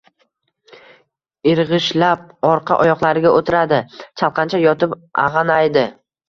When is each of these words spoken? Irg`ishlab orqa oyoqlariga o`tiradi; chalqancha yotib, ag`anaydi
Irg`ishlab 1.51 2.23
orqa 2.53 2.77
oyoqlariga 2.85 3.35
o`tiradi; 3.41 3.83
chalqancha 4.23 4.63
yotib, 4.65 4.97
ag`anaydi 5.29 5.87